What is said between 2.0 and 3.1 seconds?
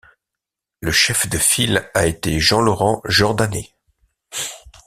été Jean-Laurent